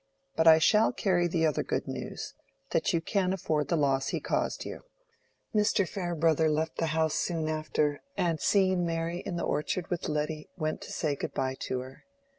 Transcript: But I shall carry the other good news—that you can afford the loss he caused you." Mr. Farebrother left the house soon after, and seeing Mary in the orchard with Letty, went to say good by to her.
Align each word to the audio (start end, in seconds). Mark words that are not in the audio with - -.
But 0.35 0.47
I 0.47 0.57
shall 0.57 0.91
carry 0.91 1.27
the 1.27 1.45
other 1.45 1.61
good 1.61 1.87
news—that 1.87 2.91
you 2.91 3.01
can 3.01 3.33
afford 3.33 3.67
the 3.67 3.75
loss 3.75 4.07
he 4.07 4.19
caused 4.19 4.65
you." 4.65 4.81
Mr. 5.53 5.87
Farebrother 5.87 6.49
left 6.49 6.77
the 6.77 6.87
house 6.97 7.13
soon 7.13 7.47
after, 7.47 8.01
and 8.17 8.39
seeing 8.41 8.83
Mary 8.83 9.19
in 9.19 9.35
the 9.35 9.43
orchard 9.45 9.91
with 9.91 10.09
Letty, 10.09 10.49
went 10.57 10.81
to 10.81 10.91
say 10.91 11.15
good 11.15 11.35
by 11.35 11.53
to 11.67 11.81
her. 11.81 12.05